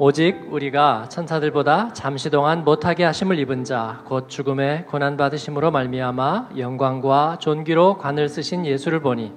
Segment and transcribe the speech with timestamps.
[0.00, 7.38] 오직 우리가 천사들보다 잠시 동안 못하게 하심을 입은 자 곧 죽음의 고난 받으심으로 말미암아 영광과
[7.40, 9.32] 존귀로 관을 쓰신 예수를 보니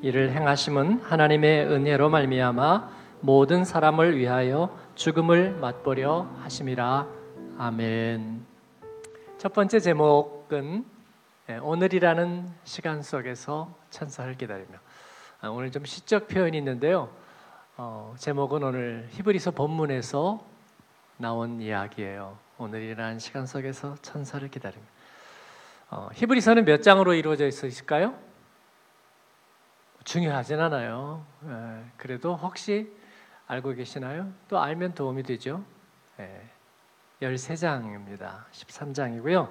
[0.00, 2.88] 이를 행하심은 하나님의 은혜로 말미암아
[3.20, 7.06] 모든 사람을 위하여 죽음을 맛보려 하심이라
[7.58, 8.42] 아멘.
[9.36, 10.84] 첫 번째 제목은
[11.50, 14.78] 예, 오늘이라는 시간 속에서 천사를 기다리며
[15.42, 17.10] 아, 오늘 좀 시적 표현이 있는데요.
[17.78, 20.42] 어, 제목은 오늘 히브리서 본문에서
[21.18, 22.38] 나온 이야기예요.
[22.56, 24.90] 오늘이라는 시간 속에서 천사를 기다립니다.
[25.90, 28.18] 어, 히브리서는 몇 장으로 이루어져 있을까요?
[30.04, 31.26] 중요하진 않아요.
[31.44, 32.90] 예, 그래도 혹시
[33.46, 34.32] 알고 계시나요?
[34.48, 35.62] 또 알면 도움이 되죠.
[36.18, 36.48] 예,
[37.20, 38.44] 13장입니다.
[38.52, 39.50] 13장이고요.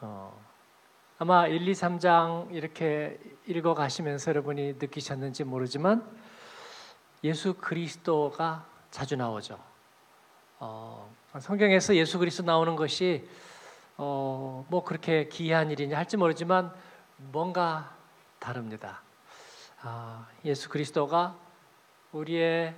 [0.00, 0.44] 어,
[1.18, 6.04] 아마 1, 2, 3장 이렇게 읽어 가시면서 여러분이 느끼셨는지 모르지만
[7.24, 9.58] 예수 그리스도가 자주 나오죠.
[10.58, 13.28] 어, 성경에서 예수 그리스도 나오는 것이
[13.96, 16.72] 어, 뭐 그렇게 기이한 일이냐 할지 모르지만
[17.16, 17.96] 뭔가
[18.38, 19.02] 다릅니다.
[19.82, 21.36] 아, 예수 그리스도가
[22.12, 22.74] 우리의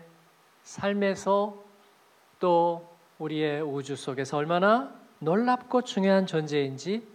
[0.62, 1.62] 삶에서
[2.38, 7.06] 또 우리의 우주 속에서 얼마나 놀랍고 중요한 존재인지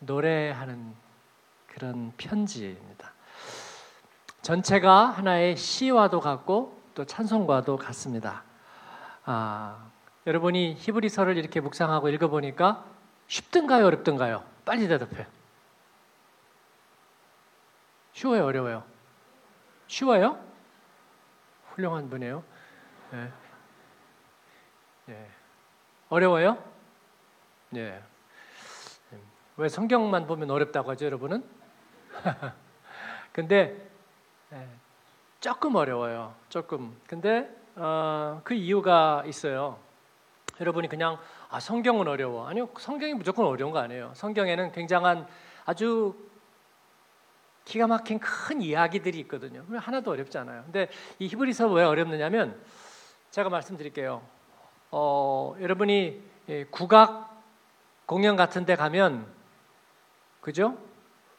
[0.00, 0.94] 노래하는
[1.66, 2.93] 그런 편지입니다.
[4.44, 8.44] 전체가 하나의 시와도 같고 또 찬송과도 같습니다.
[9.24, 9.90] 아,
[10.26, 12.84] 여러분이 히브리서를 이렇게 묵상하고 읽어보니까
[13.26, 14.44] 쉽든가요, 어렵든가요?
[14.66, 15.26] 빨리 대답해.
[18.12, 18.84] 쉬워요, 어려워요?
[19.86, 20.38] 쉬워요?
[21.70, 22.44] 훌륭한 분이에요.
[23.12, 23.32] 네.
[25.06, 25.30] 네.
[26.10, 26.62] 어려워요?
[27.70, 28.02] 네.
[29.56, 31.42] 왜 성경만 보면 어렵다고 하죠, 여러분은?
[33.32, 33.93] 근데 네,
[35.40, 36.34] 조금 어려워요.
[36.48, 36.96] 조금.
[37.06, 39.78] 근데 어, 그 이유가 있어요.
[40.60, 41.18] 여러분이 그냥
[41.50, 42.48] 아, 성경은 어려워.
[42.48, 44.12] 아니요, 성경이 무조건 어려운 거 아니에요.
[44.14, 45.26] 성경에는 굉장한
[45.64, 46.14] 아주
[47.64, 49.64] 기가 막힌 큰 이야기들이 있거든요.
[49.74, 50.62] 하나도 어렵지 않아요.
[50.64, 50.88] 근데
[51.18, 52.60] 이 히브리서 왜 어렵느냐면
[53.30, 54.22] 제가 말씀드릴게요.
[54.90, 56.22] 어, 여러분이
[56.70, 57.42] 국악
[58.06, 59.26] 공연 같은 데 가면
[60.40, 60.78] 그죠?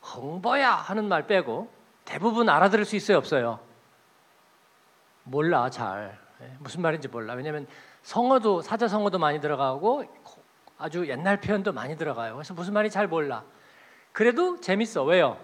[0.01, 1.74] 홍보야 하는 말 빼고
[2.05, 3.59] 대부분 알아들을 수 있어요, 없어요?
[5.23, 6.17] 몰라, 잘.
[6.41, 7.33] 예, 무슨 말인지 몰라.
[7.33, 7.67] 왜냐하면
[8.03, 10.05] 성어도 사자 성어도 많이 들어가고
[10.77, 12.35] 아주 옛날 표현도 많이 들어가요.
[12.35, 13.43] 그래서 무슨 말이 잘 몰라.
[14.11, 15.03] 그래도 재밌어.
[15.03, 15.37] 왜요?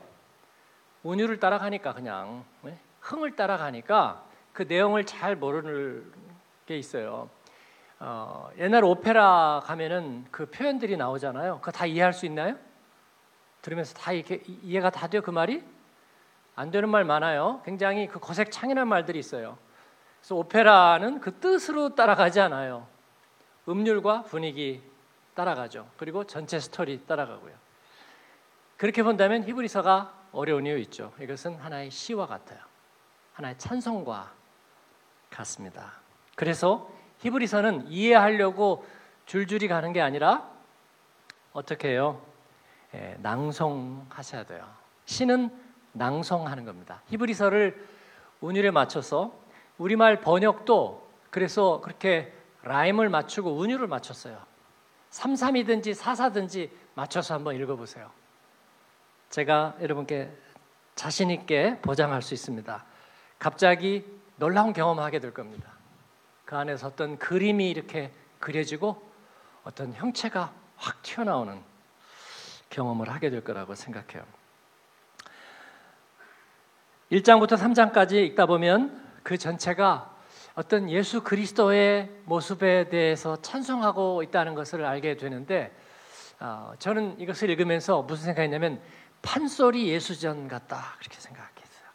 [1.03, 2.77] 운율을 따라가니까 그냥 예?
[2.99, 4.23] 흥을 따라가니까
[4.53, 6.11] 그 내용을 잘 모르는
[6.67, 7.29] 게 있어요.
[7.99, 11.59] 어, 옛날 오페라 가면은 그 표현들이 나오잖아요.
[11.59, 12.55] 그거 다 이해할 수 있나요?
[13.61, 15.63] 들으면서 다 이렇게 이해가 다 돼요 그 말이?
[16.61, 17.59] 안 되는 말 많아요.
[17.65, 19.57] 굉장히 그 거색창이라는 말들이 있어요.
[20.19, 22.85] 그래서 오페라는 그 뜻으로 따라가지 않아요.
[23.67, 24.83] 음률과 분위기
[25.33, 25.89] 따라가죠.
[25.97, 27.53] 그리고 전체 스토리 따라가고요.
[28.77, 31.11] 그렇게 본다면 히브리서가 어려운 이유 있죠.
[31.19, 32.59] 이것은 하나의 시와 같아요.
[33.33, 34.31] 하나의 찬송과
[35.31, 35.93] 같습니다.
[36.35, 36.91] 그래서
[37.21, 38.85] 히브리서는 이해하려고
[39.25, 40.47] 줄줄이 가는 게 아니라
[41.53, 42.21] 어떻게 해요?
[42.93, 44.67] 예, 낭송하셔야 돼요.
[45.05, 47.01] 시는 낭송하는 겁니다.
[47.07, 47.87] 히브리서를
[48.41, 49.33] 운율에 맞춰서
[49.77, 54.41] 우리말 번역도 그래서 그렇게 라임을 맞추고 운율을 맞췄어요.
[55.11, 58.11] 33이든지 44든지 맞춰서 한번 읽어보세요.
[59.29, 60.31] 제가 여러분께
[60.95, 62.85] 자신 있게 보장할 수 있습니다.
[63.39, 65.71] 갑자기 놀라운 경험하게 될 겁니다.
[66.45, 69.01] 그 안에서 어떤 그림이 이렇게 그려지고
[69.63, 71.61] 어떤 형체가 확 튀어나오는
[72.69, 74.23] 경험을 하게 될 거라고 생각해요.
[77.11, 80.15] 1장부터 3장까지 읽다 보면 그 전체가
[80.55, 85.75] 어떤 예수 그리스도의 모습에 대해서 찬송하고 있다는 것을 알게 되는데
[86.39, 88.81] 어, 저는 이것을 읽으면서 무슨 생각했냐면
[89.21, 91.87] 판소리 예수전 같다 그렇게 생각했어요.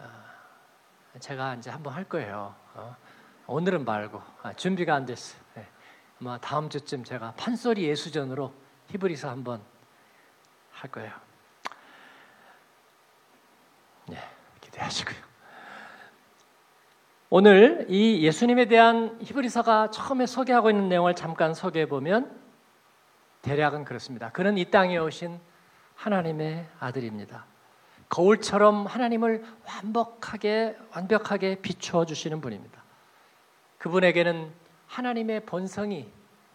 [0.00, 2.54] 어, 제가 이제 한번 할 거예요.
[2.74, 2.96] 어,
[3.46, 5.40] 오늘은 말고 아, 준비가 안 됐어요.
[5.54, 5.66] 네.
[6.20, 8.52] 아마 다음 주쯤 제가 판소리 예수전으로
[8.88, 9.62] 히브리서 한번
[10.72, 11.12] 할 거예요.
[14.06, 14.18] 네,
[14.74, 15.16] 기대하시고요.
[17.30, 22.40] 오늘 이 예수님에 대한 히브리서가 처음에 소개하고 있는 내용을 잠깐 소개해 보면
[23.42, 24.30] 대략은 그렇습니다.
[24.30, 25.40] 그는 이 땅에 오신
[25.96, 27.46] 하나님의 아들입니다.
[28.08, 32.82] 거울처럼 하나님을 완벽하게 완벽하게 비추어 주시는 분입니다.
[33.78, 34.52] 그분에게는
[34.86, 36.10] 하나님의 본성이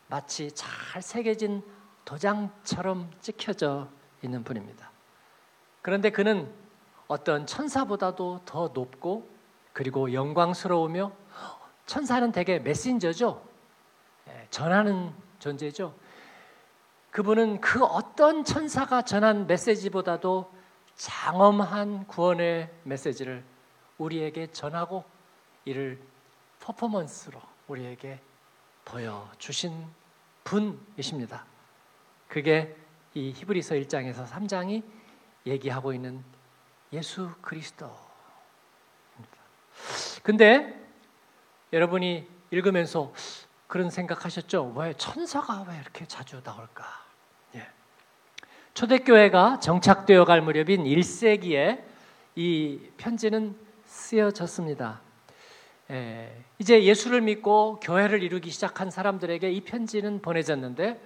[0.08, 1.62] 마치 잘 새겨진
[2.06, 3.90] 도장처럼 찍혀져
[4.24, 4.90] 있는 분입니다.
[5.82, 6.52] 그런데 그는
[7.10, 9.28] 어떤 천사보다도 더 높고
[9.74, 11.12] 그리고 영광스러우며
[11.88, 13.44] 천사는 대개 메신저죠.
[14.30, 15.96] 예, 전하는 존재죠.
[17.10, 20.54] 그분은 그 어떤 천사가 전한 메시지보다도
[20.94, 23.44] 장엄한 구원의 메시지를
[23.98, 25.04] 우리에게 전하고
[25.66, 26.00] 이를
[26.60, 28.20] 퍼포먼스로 우리에게
[28.86, 29.88] 보여주신
[30.44, 31.44] 분이십니다.
[32.28, 32.78] 그게
[33.16, 34.84] 이 히브리서 1장에서 3장이
[35.48, 36.24] 얘기하고 있는
[36.94, 37.90] 예수 그리스도.
[40.24, 40.76] 근데
[41.72, 43.14] 여러분이 읽으면서
[43.68, 44.74] 그런 생각하셨죠?
[44.76, 46.86] 왜 천사가 왜 이렇게 자주 나올까?
[47.56, 47.68] 예.
[48.74, 51.84] 초대교회가 정착되어 갈 무렵인 1세기에
[52.36, 55.02] 이 편지는 쓰여졌습니다.
[55.92, 56.44] 예.
[56.58, 61.00] 이제 예수를 믿고 교회를 이루기 시작한 사람들에게 이 편지는 보내졌는데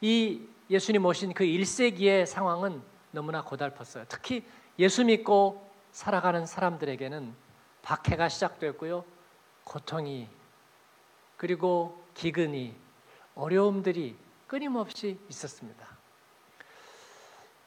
[0.00, 0.40] 이
[0.70, 4.06] 예수님 오신 그 1세기의 상황은 너무나 고달팠어요.
[4.08, 4.44] 특히
[4.78, 7.34] 예수 믿고 살아가는 사람들에게는
[7.82, 9.04] 박해가 시작됐고요.
[9.64, 10.28] 고통이
[11.36, 12.74] 그리고 기근이
[13.34, 15.86] 어려움들이 끊임없이 있었습니다.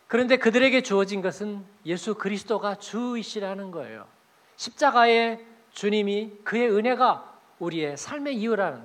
[0.07, 4.07] 그런데 그들에게 주어진 것은 예수 그리스도가 주이시라는 거예요.
[4.55, 8.83] 십자가의 주님이 그의 은혜가 우리의 삶의 이유라는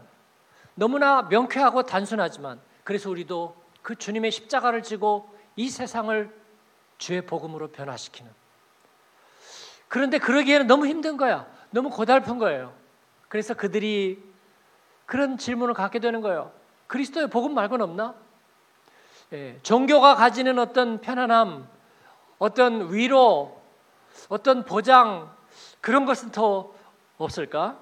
[0.75, 6.44] 너무나 명쾌하고 단순하지만 그래서 우리도 그 주님의 십자가를 지고 이 세상을
[6.99, 8.31] 주의 복음으로 변화시키는
[9.89, 11.47] 그런데 그러기에는 너무 힘든 거야.
[11.71, 12.73] 너무 고달픈 거예요.
[13.29, 14.23] 그래서 그들이
[15.07, 16.53] 그런 질문을 갖게 되는 거예요.
[16.87, 18.15] 그리스도의 복음 말고는 없나?
[19.33, 21.69] 예, 종교가 가지는 어떤 편안함,
[22.39, 23.61] 어떤 위로,
[24.29, 25.35] 어떤 보장
[25.81, 26.73] 그런 것은 더
[27.19, 27.79] 없을까?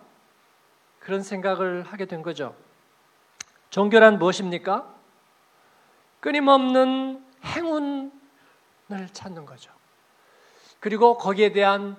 [0.99, 2.55] 그런 생각을 하게 된 거죠.
[3.71, 4.87] 종교란 무엇입니까?
[6.21, 7.92] 끊임없는 행운
[8.93, 9.71] 을 찾는 거죠.
[10.81, 11.97] 그리고 거기에 대한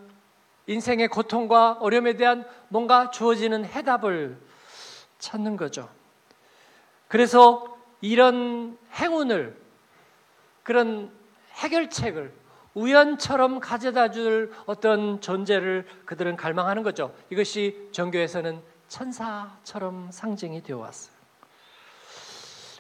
[0.68, 4.38] 인생의 고통과 어려움에 대한 뭔가 주어지는 해답을
[5.20, 5.90] 찾는 거죠.
[7.08, 9.58] 그래서 이런 행운을
[10.64, 11.12] 그런
[11.54, 12.34] 해결책을
[12.74, 17.14] 우연처럼 가져다 줄 어떤 존재를 그들은 갈망하는 거죠.
[17.30, 21.14] 이것이 종교에서는 천사처럼 상징이 되어 왔어요.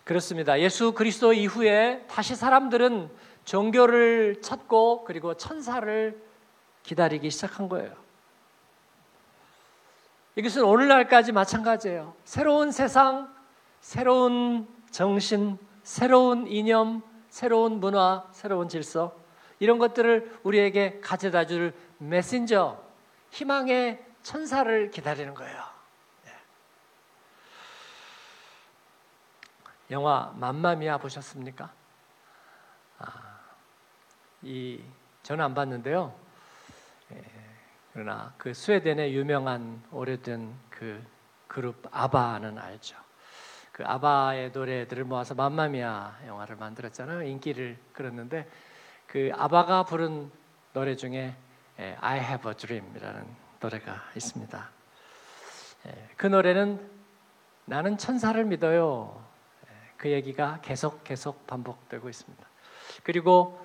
[0.03, 0.59] 그렇습니다.
[0.59, 3.09] 예수 그리스도 이후에 다시 사람들은
[3.45, 6.21] 종교를 찾고 그리고 천사를
[6.83, 7.93] 기다리기 시작한 거예요.
[10.35, 12.15] 이것은 오늘날까지 마찬가지예요.
[12.25, 13.33] 새로운 세상,
[13.81, 19.15] 새로운 정신, 새로운 이념, 새로운 문화, 새로운 질서
[19.59, 22.81] 이런 것들을 우리에게 가져다 줄 메신저,
[23.31, 25.63] 희망의 천사를 기다리는 거예요.
[26.25, 26.31] 네.
[29.91, 31.71] 영화 맘마미아 보셨습니까?
[32.99, 33.32] 아,
[34.43, 34.83] 이
[35.23, 36.13] 저는 안 봤는데요.
[37.13, 37.23] 예.
[37.93, 41.01] 그러나 그 스웨덴의 유명한 오래된 그
[41.47, 42.97] 그룹 아바는 알죠.
[43.71, 47.23] 그 아바의 노래들을 모아서 맘마미아 영화를 만들었잖아요.
[47.23, 48.49] 인기를 끌었는데
[49.07, 50.31] 그 아바가 부른
[50.73, 51.35] 노래 중에
[51.79, 53.25] 예, I Have a Dream이라는
[53.59, 54.69] 노래가 있습니다.
[55.87, 56.89] 예, 그 노래는
[57.65, 59.23] 나는 천사를 믿어요.
[59.67, 62.45] 예, 그 얘기가 계속 계속 반복되고 있습니다.
[63.03, 63.62] 그리고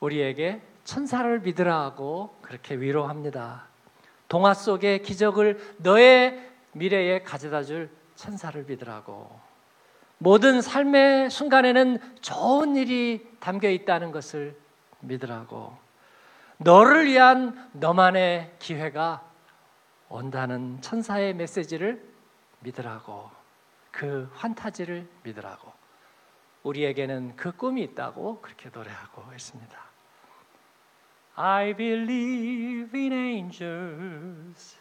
[0.00, 3.66] 우리에게 천사를 믿으라고 그렇게 위로합니다.
[4.28, 9.40] 동화 속의 기적을 너의 미래에 가져다 줄 천사를 믿으라고.
[10.18, 14.56] 모든 삶의 순간에는 좋은 일이 담겨 있다는 것을
[15.00, 15.76] 믿으라고.
[16.58, 19.22] 너를 위한 너만의 기회가
[20.08, 22.06] 온다는 천사의 메시지를
[22.60, 23.30] 믿으라고.
[23.90, 25.72] 그 환타지를 믿으라고.
[26.62, 29.89] 우리에게는 그 꿈이 있다고 그렇게 노래하고 있습니다.
[31.39, 34.75] I believe in angels,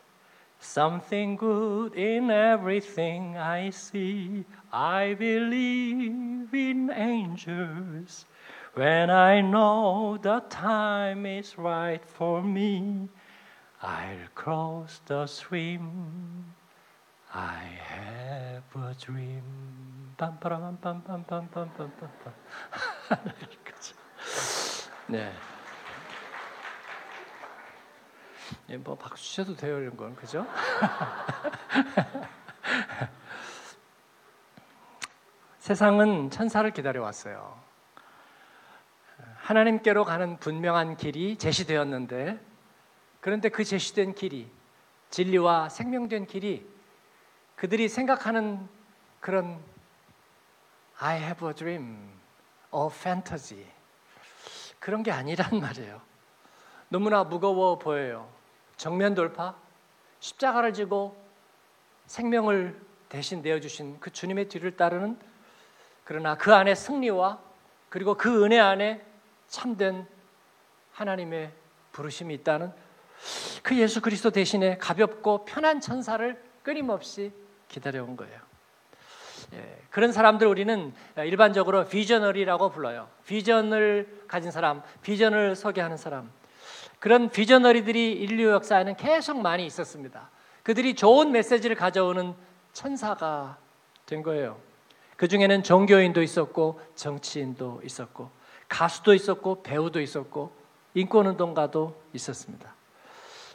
[0.60, 4.44] something good in everything I see.
[4.72, 8.26] I believe in angels
[8.74, 13.08] when I know the time is right for me.
[13.82, 16.54] I'll cross the stream.
[17.34, 19.42] I have a dream.
[20.16, 22.32] 빰빠라빰빰빰빰빰빰빰.
[25.08, 25.32] 네.
[28.69, 30.45] 예, 뭐 박수 쳐도 돼요 이런 건 그죠?
[35.57, 37.59] 세상은 천사를 기다려 왔어요.
[39.37, 42.39] 하나님께로 가는 분명한 길이 제시되었는데
[43.21, 44.47] 그런데 그 제시된 길이
[45.09, 46.67] 진리와 생명된 길이
[47.55, 48.69] 그들이 생각하는
[49.19, 49.59] 그런
[50.99, 52.11] I have a dream,
[52.73, 53.65] a fantasy
[54.79, 56.01] 그런 게 아니란 말이에요.
[56.89, 58.38] 너무나 무거워 보여요.
[58.79, 59.55] 정면 돌파,
[60.21, 61.21] 십자가를 지고
[62.05, 65.19] 생명을 대신 내어주신 그 주님의 뒤를 따르는
[66.05, 67.39] 그러나 그 안에 승리와
[67.89, 69.05] 그리고 그 은혜 안에
[69.49, 70.07] 참된
[70.93, 71.51] 하나님의
[71.91, 72.71] 부르심이 있다는
[73.63, 77.33] 그 예수 그리스도 대신에 가볍고 편한 천사를 끊임없이
[77.67, 78.39] 기다려온 거예요.
[79.55, 83.09] 예, 그런 사람들 우리는 일반적으로 비저널이라고 불러요.
[83.25, 86.38] 비전을 가진 사람, 비전을 소개하는 사람.
[86.99, 90.29] 그런 비저너리들이 인류 역사에는 계속 많이 있었습니다.
[90.63, 92.33] 그들이 좋은 메시지를 가져오는
[92.73, 93.57] 천사가
[94.05, 94.57] 된 거예요.
[95.15, 98.29] 그 중에는 종교인도 있었고 정치인도 있었고
[98.67, 100.53] 가수도 있었고 배우도 있었고
[100.93, 102.73] 인권운동가도 있었습니다.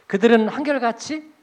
[0.07, 1.33] 그들은 한결같이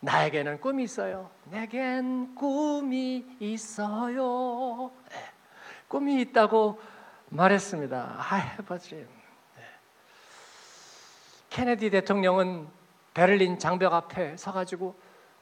[0.00, 1.30] 나에게는 꿈이 있어요.
[1.44, 4.90] 내겐 꿈이 있어요.
[5.10, 5.16] 네.
[5.88, 6.80] 꿈이 있다고
[7.28, 8.16] 말했습니다.
[8.18, 9.21] I have a dream.
[11.52, 11.56] 네.
[11.56, 12.66] 케네디 대통령은
[13.12, 14.94] 베를린 장벽 앞에 서가지고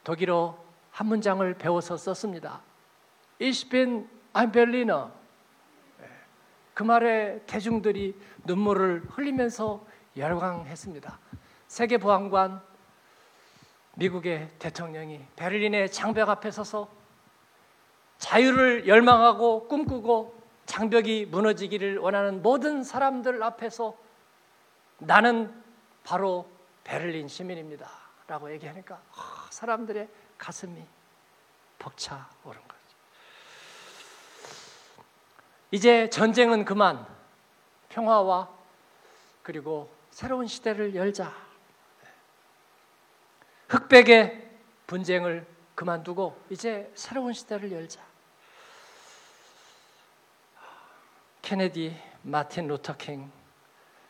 [0.03, 0.59] 독일어
[0.91, 2.61] 한 문장을 배워서 썼습니다.
[3.41, 5.07] Ich bin ein Berliner.
[6.01, 6.07] 네.
[6.75, 9.87] 그 말에 대중들이 눈물을 흘리면서
[10.17, 11.19] 열광했습니다.
[11.69, 12.61] 세계보안관
[13.95, 16.89] 미국의 대통령이 베를린의 장벽 앞에 서서
[18.19, 23.97] 자유를 열망하고 꿈꾸고 장벽이 무너지기를 원하는 모든 사람들 앞에서
[24.99, 25.70] 나는
[26.05, 26.49] 바로
[26.85, 27.91] 베를린 시민입니다.
[28.27, 29.03] 라고 얘기하니까
[29.51, 30.85] 사람들의 가슴이
[31.79, 32.81] 벅차 오른 거죠.
[35.73, 37.07] 이제 전쟁은 그만
[37.89, 38.49] 평화와
[39.43, 41.35] 그리고 새로운 시대를 열자.
[43.69, 44.51] 흑백의
[44.87, 48.01] 분쟁을 그만두고 이제 새로운 시대를 열자.
[51.43, 53.31] 케네디, 마틴 루터킹,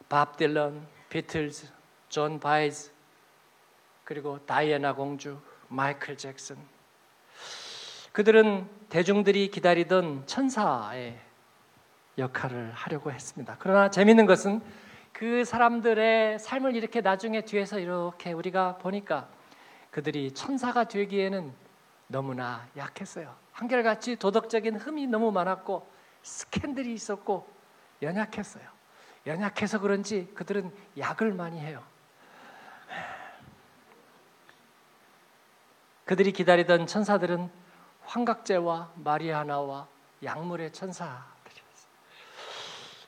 [0.09, 1.80] 밥 딜런, 비틀즈,
[2.11, 2.91] 존 바에즈,
[4.05, 6.57] 그리고 다이애나 공주, 마이클 잭슨.
[8.13, 11.19] 그들은 대중들이 기다리던 천사의
[12.19, 13.57] 역할을 하려고 했습니다.
[13.61, 14.61] 그러나 재밌는 것은
[15.13, 19.29] 그 사람들의 삶을 이렇게 나중에 뒤에서 이렇게 우리가 보니까
[19.93, 21.53] 그들이 천사가 되기에는
[22.09, 23.37] 너무나 약했어요.
[23.53, 25.89] 한결같이 도덕적인 흠이 너무 많았고
[26.23, 27.49] 스캔들이 있었고
[28.03, 28.65] 연약했어요.
[29.27, 31.85] 연약해서 그런지 그들은 약을 많이 해요.
[36.11, 37.49] 그들이 기다리던 천사들은
[38.03, 39.87] 환각제와 마리아나와
[40.25, 41.93] 약물의 천사들이었어요.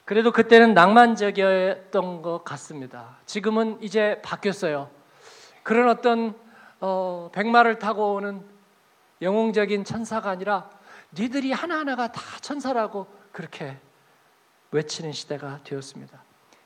[0.04, 3.16] 그래도 그때는 낭만적이었던 것 같습니다.
[3.26, 4.88] 지금은 이제 바뀌었어요.
[5.64, 6.36] 그런 어떤
[6.78, 8.40] 어, 백마를 타고 오는
[9.20, 10.70] 영웅적인 천사가 아니라
[11.12, 13.80] 니들이 하나하나가 다 천사라고 그렇게
[14.70, 16.22] 외치는 시대가 되었습니다.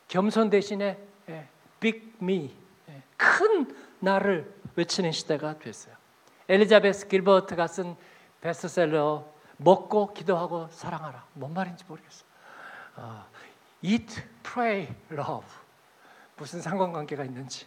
[0.09, 0.99] 겸손 대신에
[1.31, 1.49] 예,
[1.81, 2.55] big me,
[2.91, 5.97] 예, 큰 나를 외치는 시대가 됐어요.
[6.49, 7.97] 엘리자베스 길버트가 쓴
[8.41, 9.25] 베스트셀러
[9.57, 11.25] 먹고 기도하고 사랑하라.
[11.35, 12.25] 뭔 말인지 모르겠어.
[12.97, 13.27] 어,
[13.83, 15.47] eat, pray, love
[16.37, 17.67] 무슨 상관관계가 있는지.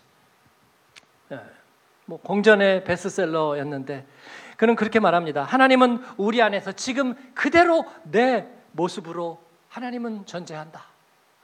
[1.31, 1.39] 예.
[2.05, 4.07] 뭐 공전의 베스트셀러였는데
[4.57, 5.43] 그는 그렇게 말합니다.
[5.43, 10.79] 하나님은 우리 안에서 지금 그대로 내 모습으로 하나님은 존재한다.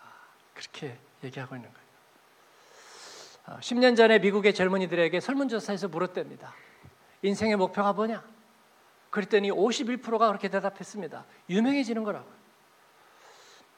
[0.01, 0.12] 아,
[0.54, 3.60] 그렇게 얘기하고 있는 거예요.
[3.60, 6.54] 10년 아, 전에 미국의 젊은이들에게 설문조사에서 물었답니다.
[7.25, 8.24] 인생의 목표가 뭐냐?
[9.10, 11.25] 그랬더니 51%가 그렇게 대답했습니다.
[11.50, 12.29] 유명해지는 거라고.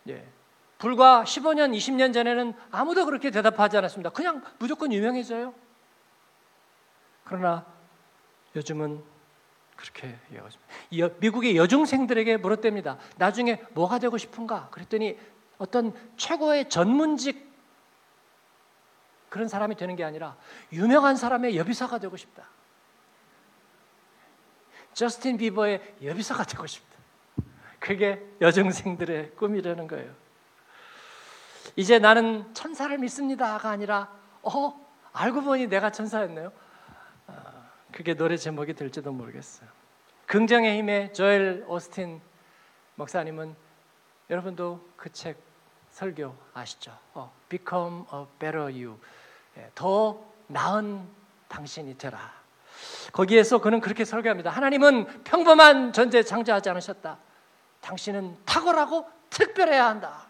[0.10, 0.28] 예.
[0.78, 4.12] 불과 15년, 20년 전에는 아무도 그렇게 대답하지 않았습니다.
[4.12, 5.54] 그냥 무조건 유명해져요.
[7.24, 7.66] 그러나
[8.56, 9.04] 요즘은
[9.76, 10.50] 그렇게 얘기하고
[11.20, 12.98] 미국의 여중생들에게 물었답니다.
[13.18, 14.70] 나중에 뭐가 되고 싶은가?
[14.70, 15.18] 그랬더니
[15.58, 17.48] 어떤 최고의 전문직
[19.30, 20.36] 그런 사람이 되는 게 아니라
[20.72, 22.48] 유명한 사람의 여비사가 되고 싶다.
[25.02, 26.98] 저스틴 비버의 여비사가 되고 싶다.
[27.80, 30.12] 그게 여중생들의 꿈이라는 거예요.
[31.76, 34.12] 이제 나는 천사를 믿습니다가 아니라
[34.42, 34.74] 어
[35.14, 36.52] 알고 보니 내가 천사였네요.
[37.92, 39.70] 그게 노래 제목이 될지도 모르겠어요.
[40.26, 42.20] 긍정의 힘의 조엘 오스틴
[42.96, 43.56] 목사님은
[44.32, 45.38] 여러분도 그 책
[45.92, 46.98] 설교 아시죠?
[47.14, 49.00] 어, Become a better you.
[49.58, 51.08] 예, 더 나은
[51.48, 52.37] 당신이 되라.
[53.12, 54.50] 거기에서 그는 그렇게 설교합니다.
[54.50, 57.18] 하나님은 평범한 존재 창조하지 않으셨다.
[57.82, 60.28] 당신은 탁월하고 특별해야 한다.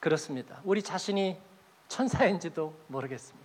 [0.00, 0.60] 그렇습니다.
[0.64, 1.40] 우리 자신이
[1.88, 3.42] 천사인지도 모르겠습니다.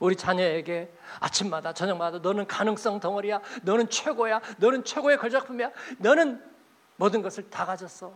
[0.00, 3.40] 우리 자녀에게 아침마다 저녁마다 너는 가능성 덩어리야.
[3.62, 4.40] 너는 최고야.
[4.58, 5.70] 너는 최고의 걸작품이야.
[5.98, 6.44] 너는
[6.96, 8.12] 모든 것을 다 가졌어.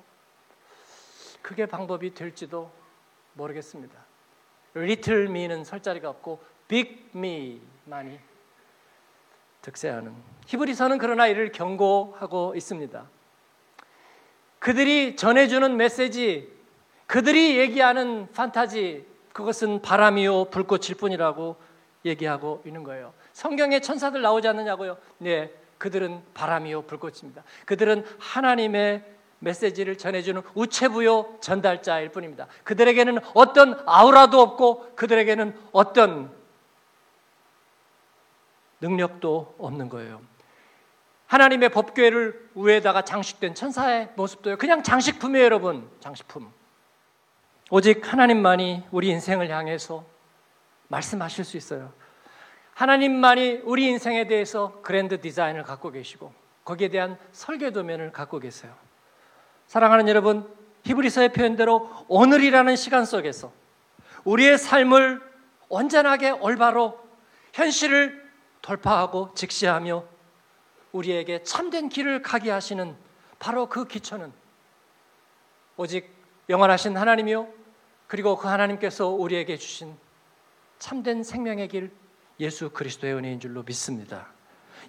[1.40, 2.70] 그게 방법이 될지도
[3.34, 3.94] 모르겠습니다.
[4.76, 8.20] Little me는 설 자리가 없고 Big me만이
[9.62, 10.14] 득세하는
[10.46, 13.06] 히브리서는 그러나 이를 경고하고 있습니다.
[14.58, 16.50] 그들이 전해주는 메시지,
[17.06, 21.56] 그들이 얘기하는 판타지, 그것은 바람이요 불꽃일 뿐이라고
[22.04, 23.12] 얘기하고 있는 거예요.
[23.32, 24.96] 성경에 천사들 나오지 않느냐고요?
[25.18, 27.44] 네, 그들은 바람이요 불꽃입니다.
[27.66, 29.04] 그들은 하나님의
[29.40, 32.48] 메시지를 전해주는 우체부요 전달자일 뿐입니다.
[32.64, 36.37] 그들에게는 어떤 아우라도 없고 그들에게는 어떤
[38.80, 40.20] 능력도 없는 거예요.
[41.26, 44.56] 하나님의 법궤를 위에다가 장식된 천사의 모습도요.
[44.56, 45.88] 그냥 장식품이에요, 여러분.
[46.00, 46.50] 장식품.
[47.70, 50.04] 오직 하나님만이 우리 인생을 향해서
[50.88, 51.92] 말씀하실 수 있어요.
[52.72, 56.32] 하나님만이 우리 인생에 대해서 그랜드 디자인을 갖고 계시고
[56.64, 58.72] 거기에 대한 설계 도면을 갖고 계세요.
[59.66, 60.48] 사랑하는 여러분,
[60.84, 63.52] 히브리서의 표현대로 오늘이라는 시간 속에서
[64.24, 65.20] 우리의 삶을
[65.68, 66.98] 온전하게 올바로
[67.52, 68.27] 현실을
[68.68, 70.04] 돌파하고 직시하며
[70.92, 72.94] 우리에게 참된 길을 가게 하시는
[73.38, 74.30] 바로 그 기초는
[75.78, 76.12] 오직
[76.50, 77.48] 영원하신 하나님이요
[78.06, 79.96] 그리고 그 하나님께서 우리에게 주신
[80.78, 81.90] 참된 생명의 길
[82.40, 84.28] 예수 그리스도의 은혜인 줄로 믿습니다.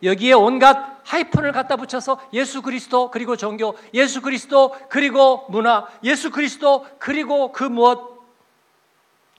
[0.04, 6.86] 여기에 온갖 하이픈을 갖다 붙여서 예수 그리스도 그리고 종교, 예수 그리스도 그리고 문화, 예수 그리스도
[7.00, 8.20] 그리고 그 무엇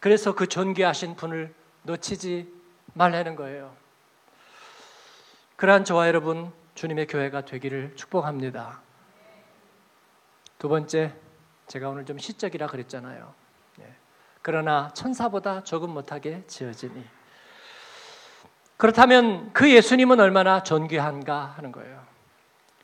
[0.00, 2.52] 그래서 그 존귀하신 분을 놓치지
[2.94, 3.80] 말라는 거예요.
[5.60, 8.80] 그러한 저와 여러분 주님의 교회가 되기를 축복합니다.
[10.58, 11.12] 두 번째
[11.66, 13.34] 제가 오늘 좀 시적이라 그랬잖아요.
[13.80, 13.94] 예.
[14.40, 17.04] 그러나 천사보다 조금 못하게 지어지니
[18.78, 22.06] 그렇다면 그 예수님은 얼마나 존귀한가 하는 거예요.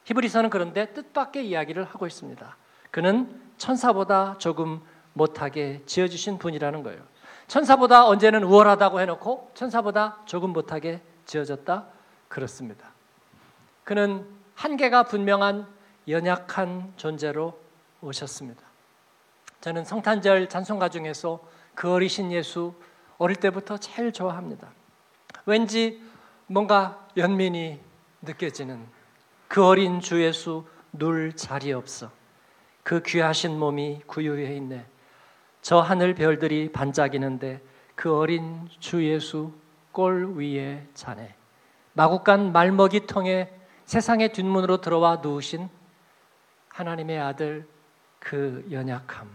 [0.05, 2.57] 히브리서는 그런데 뜻밖의 이야기를 하고 있습니다.
[2.91, 4.83] 그는 천사보다 조금
[5.15, 7.01] 못하게 지어주신 분이라는 거예요.
[7.49, 11.96] 천사보다 언제는 우월하다고 해놓고 천사보다 조금 못하게 지어졌다
[12.29, 12.91] 그렇습니다.
[13.85, 15.67] 그는 한계가 분명한
[16.09, 17.59] 연약한 존재로
[18.01, 18.63] 오셨습니다.
[19.61, 21.41] 저는 성탄절 찬송가 중에서
[21.75, 22.75] 그 어리신 예수
[23.19, 24.69] 어릴 때부터 제일 좋아합니다.
[25.45, 26.03] 왠지
[26.47, 27.81] 뭔가 연민이
[28.23, 28.87] 느껴지는
[29.49, 32.11] 그 어린 주 예수 눌 자리 없어.
[32.83, 34.87] 그 귀하신 몸이 구유해 있네.
[35.63, 37.61] 저 하늘 별들이 반짝이는데
[37.95, 39.53] 그 어린 주 예수
[39.91, 41.35] 꼴 위에 자네.
[41.97, 43.51] 마국간 말먹이 통에
[43.87, 45.71] 세상의 뒷문으로 들어와 누우신
[46.69, 47.67] 하나님의 아들
[48.19, 49.27] 그 연약함.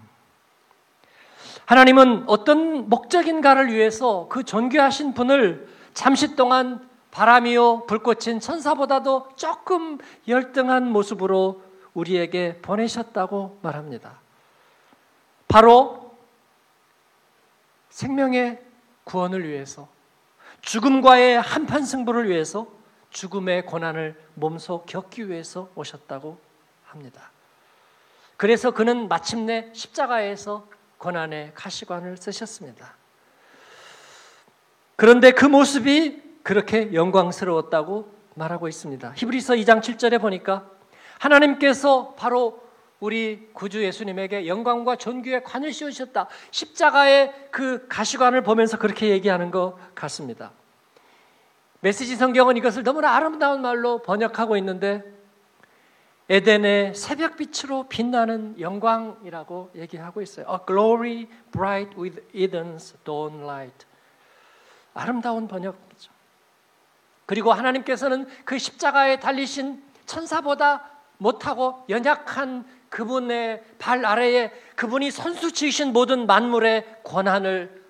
[1.65, 9.97] 하나님은 어떤 목적인가를 위해서 그 존귀하신 분을 잠시 동안 바람이요 불꽃인 천사보다도 조금
[10.27, 11.63] 열등한 모습으로
[11.95, 14.19] 우리에게 보내셨다고 말합니다.
[15.47, 16.15] 바로
[17.89, 18.61] 생명의
[19.03, 19.87] 구원을 위해서
[20.61, 22.67] 죽음과의 한판 승부를 위해서
[23.09, 26.39] 죽음의 고난을 몸소 겪기 위해서 오셨다고
[26.85, 27.31] 합니다.
[28.37, 32.95] 그래서 그는 마침내 십자가에서 고난의 가시관을 쓰셨습니다.
[34.95, 39.13] 그런데 그 모습이 그렇게 영광스러웠다고 말하고 있습니다.
[39.15, 40.65] 히브리서 2장 7절에 보니까
[41.19, 42.63] 하나님께서 바로
[43.01, 46.27] 우리 구주 예수님에게 영광과 존귀의 관을 씌우셨다.
[46.51, 50.51] 십자가의 그 가시관을 보면서 그렇게 얘기하는 것 같습니다.
[51.79, 55.03] 메시지 성경은 이것을 너무나 아름다운 말로 번역하고 있는데
[56.29, 60.45] 에덴의 새벽 빛으로 빛나는 영광이라고 얘기하고 있어요.
[60.47, 63.87] A glory bright with Eden's dawn light.
[64.93, 66.11] 아름다운 번역이죠.
[67.25, 70.87] 그리고 하나님께서는 그 십자가에 달리신 천사보다
[71.17, 77.81] 못하고 연약한 그분의 발 아래에 그분이 선수 지으신 모든 만물의 권한을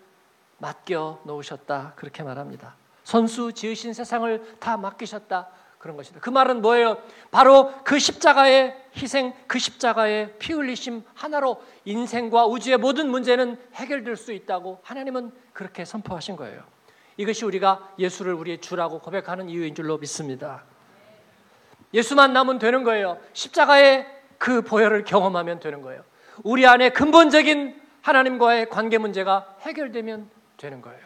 [0.60, 1.94] 맡겨 놓으셨다.
[1.96, 2.76] 그렇게 말합니다.
[3.04, 5.50] 선수 지으신 세상을 다 맡기셨다.
[5.80, 6.20] 그런 것이다.
[6.20, 6.98] 그 말은 뭐예요?
[7.32, 14.32] 바로 그 십자가의 희생, 그 십자가의 피 흘리심 하나로 인생과 우주의 모든 문제는 해결될 수
[14.32, 16.62] 있다고 하나님은 그렇게 선포하신 거예요.
[17.18, 20.64] 이것이 우리가 예수를 우리의 주라고 고백하는 이유인 줄로 믿습니다.
[21.92, 23.18] 예수만 남은 되는 거예요.
[23.34, 26.04] 십자가의 그 보혈을 경험하면 되는 거예요.
[26.44, 31.00] 우리 안에 근본적인 하나님과의 관계 문제가 해결되면 되는 거예요.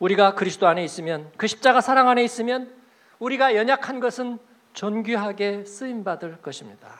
[0.00, 2.74] 우리가 그리스도 안에 있으면 그 십자가 사랑 안에 있으면
[3.20, 4.40] 우리가 연약한 것은
[4.72, 6.98] 존귀하게 쓰임 받을 것입니다.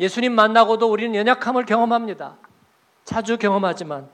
[0.00, 2.38] 예수님 만나고도 우리는 연약함을 경험합니다.
[3.04, 4.08] 자주 경험하지만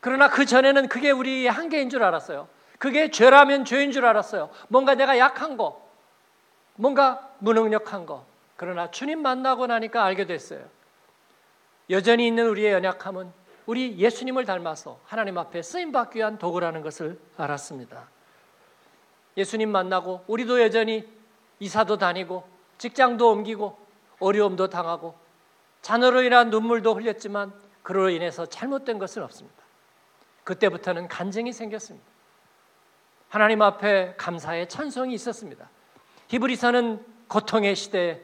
[0.00, 2.48] 그러나 그 전에는 그게 우리의 한계인 줄 알았어요.
[2.78, 4.48] 그게 죄라면 죄인 줄 알았어요.
[4.68, 5.85] 뭔가 내가 약한 거,
[6.76, 8.24] 뭔가 무능력한 거.
[8.56, 10.64] 그러나 주님 만나고 나니까 알게 됐어요.
[11.90, 13.30] 여전히 있는 우리의 연약함은
[13.66, 18.08] 우리 예수님을 닮아서 하나님 앞에 쓰임 받기 위한 도구라는 것을 알았습니다.
[19.36, 21.06] 예수님 만나고 우리도 여전히
[21.58, 23.76] 이사도 다니고 직장도 옮기고
[24.20, 25.14] 어려움도 당하고
[25.82, 29.62] 자녀로 인한 눈물도 흘렸지만 그로 인해서 잘못된 것은 없습니다.
[30.44, 32.06] 그때부터는 간증이 생겼습니다.
[33.28, 35.68] 하나님 앞에 감사의 찬송이 있었습니다.
[36.28, 38.20] 히브리서는 고통의 시대에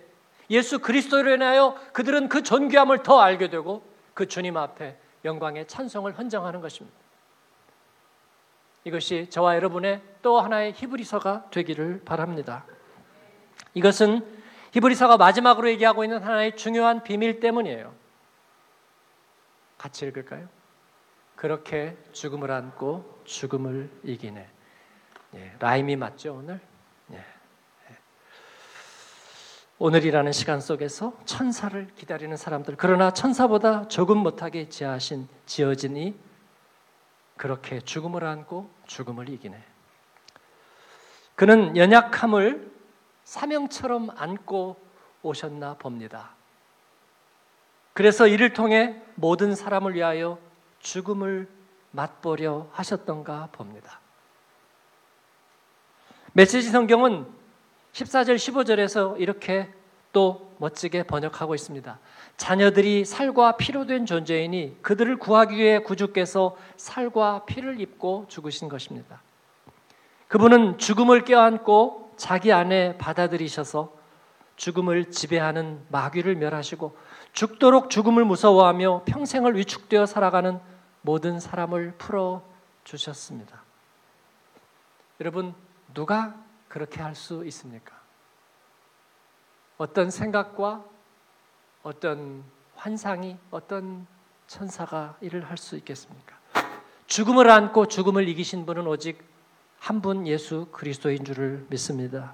[0.51, 3.83] 예수 그리스도로 인하여 그들은 그 존귀함을 더 알게 되고
[4.15, 6.97] 그 주님 앞에 영광의 찬송을 헌정하는 것입니다.
[8.85, 12.65] 이것이 저와 여러분의 또 하나의 히브리서가 되기를 바랍니다.
[13.75, 14.27] 이것은
[14.73, 17.95] 히브리서가 마지막으로 얘기하고 있는 하나의 중요한 비밀 때문이에요.
[19.79, 20.49] 같이 읽을까요?
[21.37, 24.49] 그렇게 죽음을 안고 죽음을 이기네.
[25.35, 26.61] 예, 라임이 맞죠 오늘?
[27.11, 27.97] 예, 예.
[29.85, 36.15] 오늘이라는 시간 속에서 천사를 기다리는 사람들 그러나 천사보다 조금 못하게 지하신 지어진이
[37.37, 39.61] 그렇게 죽음을 안고 죽음을 이기네.
[41.35, 42.71] 그는 연약함을
[43.25, 44.77] 사명처럼 안고
[45.25, 46.37] 오셨나 봅니다.
[47.93, 50.39] 그래서 이를 통해 모든 사람을 위하여
[50.79, 51.49] 죽음을
[51.91, 53.99] 맛보려 하셨던가 봅니다.
[56.35, 57.42] 메시지 성경은
[57.93, 59.71] 14절 15절에서 이렇게
[60.13, 61.99] 또 멋지게 번역하고 있습니다.
[62.37, 69.23] 자녀들이 살과 피로 된 존재이니 그들을 구하기 위해 구주께서 살과 피를 입고 죽으신 것입니다.
[70.29, 73.93] 그분은 죽음을 껴안고 자기 안에 받아들이셔서
[74.57, 76.97] 죽음을 지배하는 마귀를 멸하시고
[77.33, 80.61] 죽도록 죽음을 무서워하며 평생을 위축되어 살아가는
[81.01, 82.43] 모든 사람을 풀어
[82.85, 83.63] 주셨습니다.
[85.21, 85.55] 여러분
[85.95, 86.35] 누가
[86.73, 88.01] 그렇게 할 수 있습니까?
[89.77, 90.83] 어떤 생각과
[91.83, 92.43] 어떤
[92.77, 94.07] 환상이 어떤
[94.47, 96.35] 천사가 일을 할 수 있겠습니까?
[97.07, 99.23] 죽음을 안고 죽음을 이기신 분은 오직
[99.81, 102.33] 한 분 예수 그리스도인 줄을 믿습니다.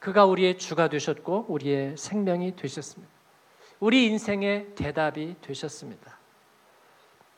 [0.00, 3.12] 그가 우리의 주가 되셨고 우리의 생명이 되셨습니다.
[3.78, 6.18] 우리 인생의 대답이 되셨습니다.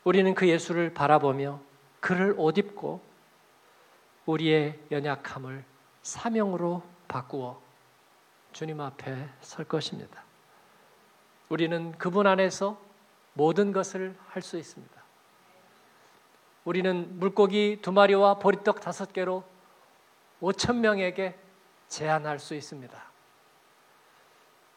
[0.05, 1.61] 우리는 그 예수를 바라보며
[2.01, 3.03] 그를 옷 입고
[4.25, 5.69] 우리의 연약함을
[6.03, 7.61] 사명으로 바꾸어
[8.53, 10.25] 주님 앞에 설 것입니다.
[11.49, 12.81] 우리는 그분 안에서
[13.35, 15.01] 모든 것을 할 수 있습니다.
[16.65, 19.45] 우리는 물고기 두 마리와 보리떡 다섯 개로
[20.41, 21.39] 5천 명에게
[21.89, 23.03] 제한할 수 있습니다.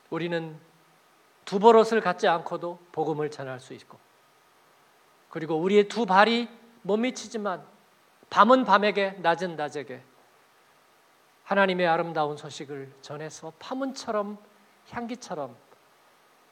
[0.10, 0.60] 우리는
[1.46, 4.00] 두 버릇을 갖지 않고도 복음을 전할 수 있고,
[5.30, 6.48] 그리고 우리의 두 발이
[6.84, 7.66] 못 미치지만
[8.30, 10.04] 밤은 밤에게 낮은 낮에게
[11.44, 14.38] 하나님의 아름다운 소식을 전해서 파문처럼
[14.90, 15.56] 향기처럼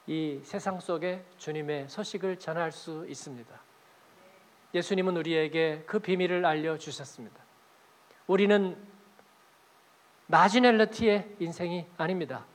[0.08, 3.62] 이 세상 속에 주님의 소식을 전할 수 있습니다.
[4.74, 7.42] 예수님은 우리에게 그 비밀을 알려 주셨습니다.
[8.28, 8.78] 우리는
[10.28, 12.46] 마지넬러티의 인생이 아닙니다.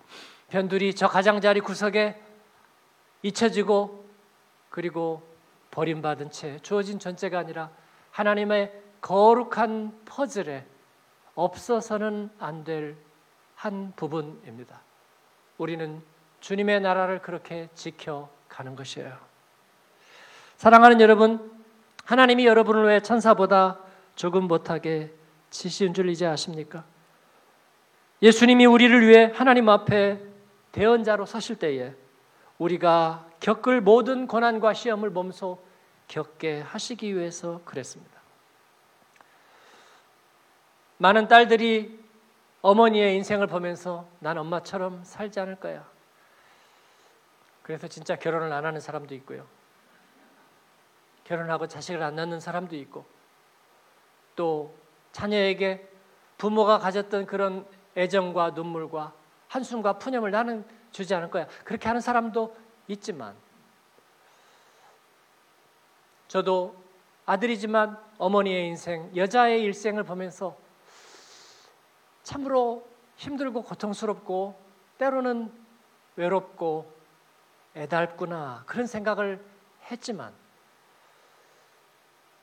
[0.48, 2.20] 변두리 저 가장자리 구석에
[3.22, 4.06] 잊혀지고
[4.70, 5.22] 그리고
[5.70, 7.70] 버림받은 채 주어진 존재가 아니라
[8.10, 10.66] 하나님의 거룩한 퍼즐에
[11.36, 13.06] 없어서는 안 될
[13.56, 14.80] 한 부분입니다.
[15.58, 16.02] 우리는
[16.40, 19.16] 주님의 나라를 그렇게 지켜가는 것이에요.
[20.58, 21.50] 사랑하는 여러분,
[22.04, 23.78] 하나님이 여러분을 왜 천사보다
[24.14, 25.12] 조금 못하게
[25.50, 26.84] 지시는 줄 이제 아십니까?
[28.22, 30.20] 예수님이 우리를 위해 하나님 앞에
[30.72, 31.94] 대언자로 서실 때에
[32.58, 35.58] 우리가 겪을 모든 고난과 시험을 몸소
[36.08, 38.15] 겪게 하시기 위해서 그랬습니다.
[40.98, 42.04] 많은 딸들이
[42.62, 45.86] 어머니의 인생을 보면서 난 엄마처럼 살지 않을 거야.
[47.62, 49.46] 그래서 진짜 결혼을 안 하는 사람도 있고요.
[51.24, 53.04] 결혼하고 자식을 안 낳는 사람도 있고
[54.36, 54.76] 또
[55.12, 55.88] 자녀에게
[56.38, 59.12] 부모가 가졌던 그런 애정과 눈물과
[59.48, 61.46] 한숨과 푸념을 나는 주지 않을 거야.
[61.64, 62.56] 그렇게 하는 사람도
[62.88, 63.34] 있지만
[66.28, 66.76] 저도
[67.24, 70.56] 아들이지만 어머니의 인생, 여자의 일생을 보면서
[72.26, 72.84] 참으로
[73.14, 74.60] 힘들고 고통스럽고
[74.98, 75.52] 때로는
[76.16, 76.92] 외롭고
[77.76, 79.40] 애달구나 그런 생각을
[79.88, 80.34] 했지만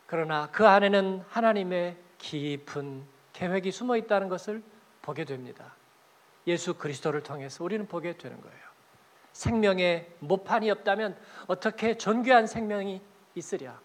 [0.05, 4.63] 그러나 그 안에는 하나님의 깊은 계획이 숨어 있다는 것을
[5.01, 5.75] 보게 됩니다.
[6.47, 8.63] 예수 그리스도를 통해서 우리는 보게 되는 거예요.
[9.33, 11.17] 생명의 모판이 없다면
[11.47, 13.01] 어떻게 존귀한 생명이
[13.35, 13.77] 있으랴?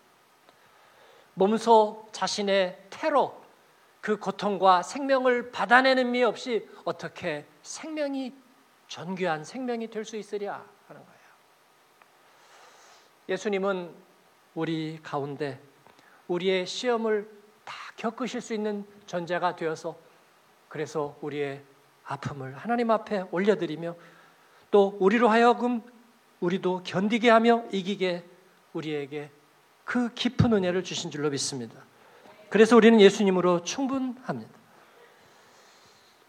[1.34, 3.47] 몸소 자신의 태로
[4.08, 8.32] 그 고통과 생명을 받아내는 미 없이 어떻게 생명이
[8.86, 11.20] 존귀한 생명이 될 수 있으랴 하는 거예요.
[13.28, 13.94] 예수님은
[14.54, 15.60] 우리 가운데
[16.26, 17.28] 우리의 시험을
[17.66, 19.94] 다 겪으실 수 있는 존재가 되어서
[20.70, 21.62] 그래서 우리의
[22.04, 23.94] 아픔을 하나님 앞에 올려드리며
[24.70, 25.82] 또 우리로 하여금
[26.40, 28.24] 우리도 견디게 하며 이기게
[28.72, 29.30] 우리에게
[29.84, 31.87] 그 깊은 은혜를 주신 줄로 믿습니다.
[32.50, 34.58] 그래서 우리는 예수님으로 충분합니다.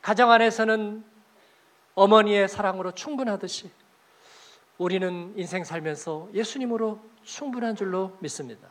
[0.02, 1.04] 가정 안에서는
[1.96, 3.72] 어머니의 사랑으로 충분하듯이
[4.78, 8.70] 우리는 인생 살면서 예수님으로 충분한 줄로 믿습니다.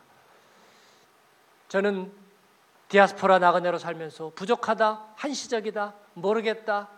[1.68, 2.12] 저는
[2.88, 6.88] 디아스포라 나그네로 살면서 부족하다, 한시적이다, 모르겠다,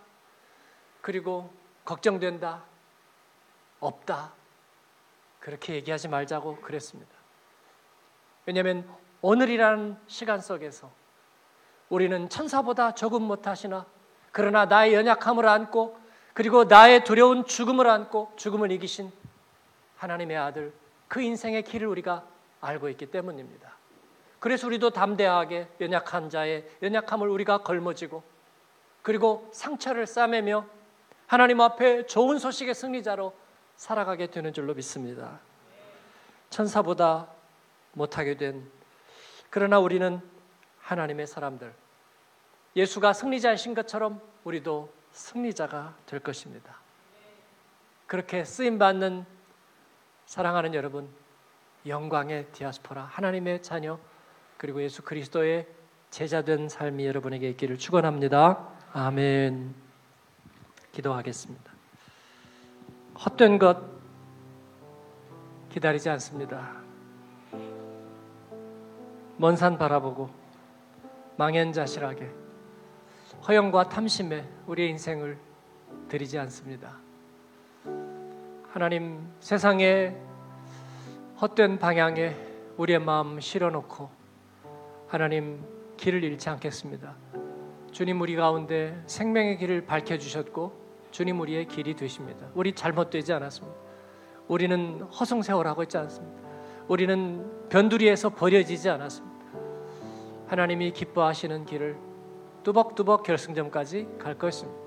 [1.01, 1.53] 그리고
[1.85, 2.63] 걱정된다,
[3.81, 4.33] 없다.
[5.41, 7.11] 그렇게 얘기하지 말자고 그랬습니다.
[8.47, 8.87] 왜냐하면
[9.23, 10.91] 오늘이라는 시간 속에서
[11.89, 13.85] 우리는 천사보다 조금 못하시나
[14.33, 15.99] 그러나 나의 연약함을 안고
[16.33, 19.11] 그리고 나의 두려운 죽음을 안고 죽음을 이기신
[19.97, 20.73] 하나님의 아들
[21.09, 22.25] 그 인생의 길을 우리가
[22.61, 23.71] 알고 있기 때문입니다.
[24.39, 28.23] 그래서 우리도 담대하게 연약한 자의 연약함을 우리가 걸머지고
[29.03, 30.65] 그리고 상처를 싸매며
[31.27, 33.35] 하나님 앞에 좋은 소식의 승리자로
[33.77, 35.41] 살아가게 되는 줄로 믿습니다.
[36.49, 37.29] 천사보다
[37.93, 38.71] 못하게 된
[39.51, 40.21] 그러나 우리는
[40.81, 41.75] 하나님의 사람들
[42.77, 46.77] 예수가 승리자이신 것처럼 우리도 승리자가 될 것입니다.
[48.07, 49.27] 그렇게 쓰임 받는
[50.27, 51.09] 사랑하는 여러분
[51.87, 53.99] 영광의 디아스포라 하나님의 자녀
[54.57, 55.67] 그리고 예수 그리스도의
[56.11, 58.69] 제자된 삶이 여러분에게 있기를 축원합니다.
[58.93, 59.75] 아멘.
[60.93, 61.73] 기도하겠습니다.
[63.25, 63.79] 헛된 것
[65.71, 66.90] 기다리지 않습니다.
[69.41, 70.29] 먼 산 바라보고
[71.39, 72.29] 망연자실하게
[73.49, 75.39] 허영과 탐심에 우리의 인생을
[76.11, 76.99] 드리지 않습니다.
[78.69, 80.15] 하나님 세상의
[81.41, 82.37] 헛된 방향에
[82.77, 84.11] 우리의 마음 실어놓고
[85.09, 85.65] 하나님
[85.97, 87.15] 길을 잃지 않겠습니다.
[87.93, 90.79] 주님 우리 가운데 생명의 길을 밝혀 주셨고
[91.13, 92.47] 주님 우리의 길이 되십니다.
[92.53, 93.75] 우리 잘못되지 않았습니다.
[94.49, 96.43] 우리는 허송세월하고 있지 않습니다.
[96.89, 99.30] 우리는 변두리에서 버려지지 않았습니다.
[100.51, 101.97] 하나님이 기뻐하시는 길을
[102.65, 104.81] 뚜벅뚜벅 결승점까지 갈 것입니다.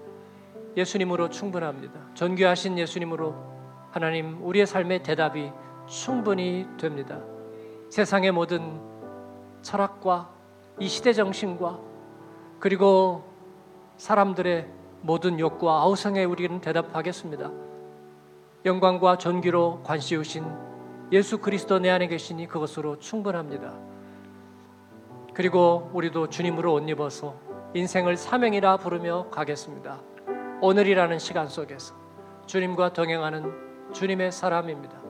[0.76, 2.14] 예수님으로 충분합니다.
[2.16, 3.34] 존귀하신 예수님으로
[3.90, 5.54] 하나님 우리의 삶의 대답이
[5.88, 7.22] 충분히 됩니다.
[7.90, 8.78] 세상의 모든
[9.62, 10.34] 철학과
[10.80, 11.80] 이 시대 정신과
[12.60, 13.24] 그리고
[13.96, 14.68] 사람들의
[15.00, 17.52] 모든 욕구와 아우성에 우리는 대답하겠습니다.
[18.66, 20.44] 영광과 존귀로 관시우신
[21.14, 23.93] 예수 그리스도 내 안에 계시니 그것으로 충분합니다.
[25.34, 27.36] 그리고 우리도 주님으로 옷 입어서
[27.74, 30.00] 인생을 사명이라 부르며 가겠습니다.
[30.62, 31.96] 오늘이라는 시간 속에서
[32.46, 35.02] 주님과 동행하는 주님의 사람입니다.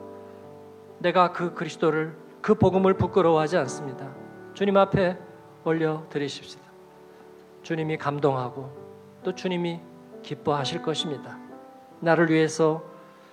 [0.98, 4.14] 내가 그 그리스도를 그 복음을 부끄러워하지 않습니다.
[4.54, 5.18] 주님 앞에
[5.64, 6.62] 올려 드리십시다.
[7.62, 8.70] 주님이 감동하고
[9.22, 9.80] 또 주님이
[10.22, 11.38] 기뻐하실 것입니다.
[12.00, 12.82] 나를 위해서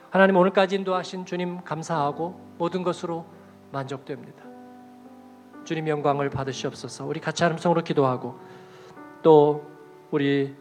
[0.10, 3.26] 하나님 오늘까지 인도하신 주님 감사하고 모든 것으로
[3.72, 4.51] 만족됩니다.
[5.64, 7.06] 주님 영광을 받으시옵소서.
[7.06, 8.38] 우리 같이 하음성으로 기도하고
[9.22, 9.64] 또
[10.12, 10.56] 우리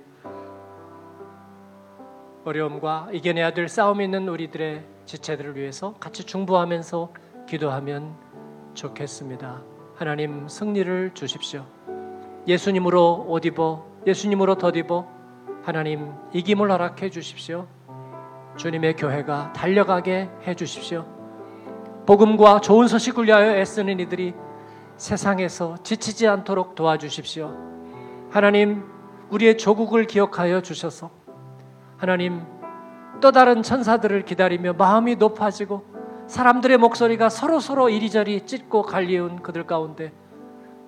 [2.45, 7.13] 어려움과 이겨내야 될 싸움이 있는 우리들의 지체들을 위해서 같이 중보하면서
[7.49, 8.15] 기도하면
[8.75, 9.63] 좋겠습니다.
[9.97, 11.65] 하나님 승리를 주십시오.
[12.47, 15.07] 예수님으로 옷 입어 예수님으로 덧입어
[15.63, 17.67] 하나님 이김을 허락해 주십시오.
[18.57, 21.05] 주님의 교회가 달려가게 해 주십시오.
[22.07, 24.35] 복음과 좋은 소식을 위하여 애쓰는 이들이
[25.01, 27.57] 세상에서 지치지 않도록 도와주십시오.
[28.31, 28.85] 하나님
[29.31, 31.11] 우리의 조국을 기억하여 주셔서
[31.97, 32.43] 하나님
[33.23, 35.87] 또 다른 천사들을 기다리며 마음이 높아지고
[36.27, 40.13] 사람들의 목소리가 서로서로 이리저리 찢고 갈리운 그들 가운데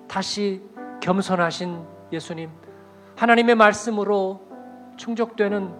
[0.07, 0.61] 다시
[1.01, 2.51] 겸손하신 예수님
[3.15, 4.41] 하나님의 말씀으로
[4.95, 5.73] 충족되는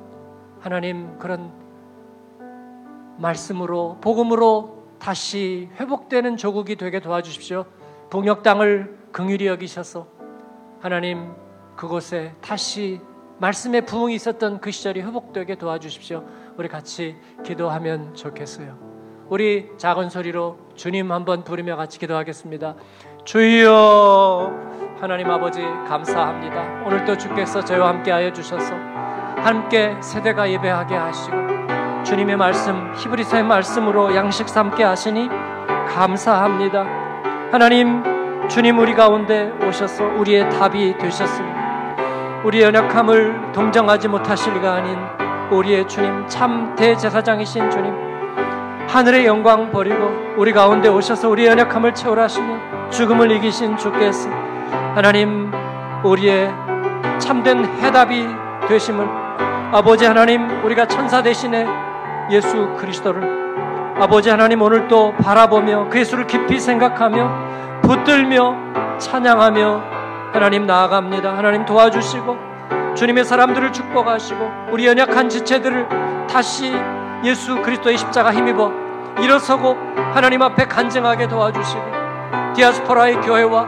[0.60, 1.52] 하나님 그런
[3.18, 7.66] 말씀으로 복음으로 다시 회복되는 조국이 되게 도와주십시오.
[8.14, 10.06] 동역 땅을 긍휼히 여기셔서
[10.80, 11.32] 하나님
[11.76, 13.02] 그곳에 다시
[13.40, 16.24] 말씀의 부흥이 있었던 그 시절이 회복되게 도와주십시오.
[16.56, 18.78] 우리 같이 기도하면 좋겠어요.
[19.30, 22.76] 우리 작은 소리로 주님 한번 부르며 같이 기도하겠습니다.
[23.26, 24.52] 주여
[25.02, 26.84] 하나님 아버지 감사합니다.
[26.86, 28.76] 오늘도 주께서 저희와 함께하여 주셔서
[29.38, 31.36] 함께 세대가 예배하게 하시고
[32.04, 35.30] 주님의 말씀 히브리서의 말씀으로 양식 삼게 하시니
[35.96, 37.03] 감사합니다.
[37.54, 38.02] 하나님
[38.50, 42.42] 주님 우리 가운데 오셔서 우리의 답이 되셨습니다.
[42.44, 44.98] 우리의 연약함을 동정하지 못하실 리가 아닌
[45.52, 47.94] 우리의 주님 참 대제사장이신 주님
[48.88, 54.32] 하늘의 영광 버리고 우리 가운데 오셔서 우리의 연약함을 채우라 하시는 죽음을 이기신 주께서
[54.96, 55.52] 하나님
[56.04, 56.52] 우리의
[57.20, 58.26] 참된 해답이
[58.68, 59.06] 되심을
[59.72, 61.68] 아버지 하나님 우리가 천사 대신에
[62.32, 63.43] 예수 그리스도를
[64.00, 69.82] 아버지 하나님 오늘 또 바라보며 그 예수를 깊이 생각하며 붙들며 찬양하며
[70.34, 71.38] 하나님 나아갑니다.
[71.38, 72.38] 하나님 도와주시고
[72.96, 76.74] 주님의 사람들을 축복하시고 우리 연약한 지체들을 다시
[77.24, 78.72] 예수 그리스도의 십자가 힘입어
[79.22, 79.78] 일어서고
[80.14, 81.84] 하나님 앞에 간증하게 도와주시고
[82.56, 83.68] 디아스포라의 교회와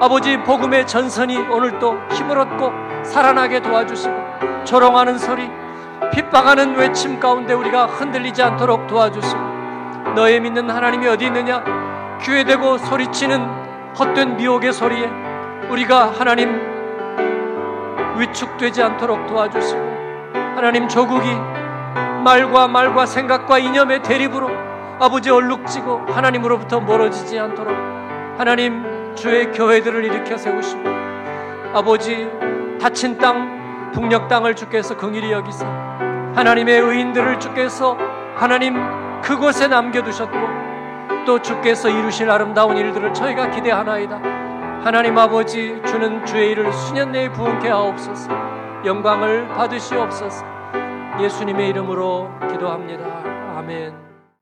[0.00, 2.72] 아버지 복음의 전선이 오늘 또 힘을 얻고
[3.04, 4.14] 살아나게 도와주시고
[4.64, 5.50] 조롱하는 소리
[6.12, 9.45] 핍박하는 외침 가운데 우리가 흔들리지 않도록 도와주시고
[10.14, 11.62] 너의 믿는 하나님이 어디 있느냐?
[12.22, 15.10] 귀에대고 소리치는 헛된 미혹의 소리에
[15.68, 16.60] 우리가 하나님
[18.16, 19.80] 위축되지 않도록 도와주시고
[20.54, 21.28] 하나님 조국이
[22.24, 24.50] 말과 말과 생각과 이념의 대립으로
[24.98, 27.76] 아버지 얼룩지고 하나님으로부터 멀어지지 않도록
[28.38, 30.82] 하나님 주의 교회들을 일으켜 세우시고
[31.74, 32.28] 아버지
[32.80, 35.66] 다친 땅 북녘 땅을 주께서 긍일히 여기사
[36.34, 37.96] 하나님의 의인들을 주께서
[38.34, 38.76] 하나님
[39.22, 40.36] 그곳에 남겨두셨고
[41.26, 44.16] 또 주께서 이루실 아름다운 일들을 저희가 기대하나이다.
[44.84, 48.30] 하나님 아버지 주는 주의 일을 수년 내에 부응케 하옵소서.
[48.84, 50.44] 영광을 받으시옵소서.
[51.20, 53.04] 예수님의 이름으로 기도합니다.
[53.56, 54.15] 아멘